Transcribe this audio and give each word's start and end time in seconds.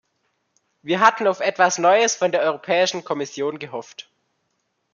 Wir 0.81 0.99
hatten 0.99 1.27
auf 1.27 1.41
etwas 1.41 1.77
Neues 1.77 2.15
von 2.15 2.31
der 2.31 2.41
Europäischen 2.41 3.03
Kommission 3.03 3.59
gehofft. 3.59 4.09